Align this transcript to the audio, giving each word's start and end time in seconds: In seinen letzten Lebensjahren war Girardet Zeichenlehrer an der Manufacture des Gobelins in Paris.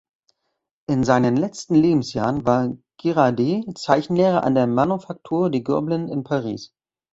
In 0.87 1.03
seinen 1.03 1.37
letzten 1.37 1.75
Lebensjahren 1.75 2.43
war 2.43 2.75
Girardet 2.97 3.77
Zeichenlehrer 3.77 4.43
an 4.43 4.55
der 4.55 4.65
Manufacture 4.65 5.51
des 5.51 5.63
Gobelins 5.63 6.09
in 6.11 6.23
Paris. 6.23 6.73